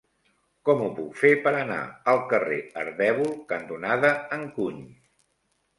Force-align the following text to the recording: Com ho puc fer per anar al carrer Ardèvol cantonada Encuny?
Com 0.69 0.79
ho 0.85 0.87
puc 0.99 1.19
fer 1.19 1.33
per 1.47 1.53
anar 1.59 1.79
al 2.15 2.23
carrer 2.33 2.59
Ardèvol 2.85 3.31
cantonada 3.55 4.15
Encuny? 4.41 4.83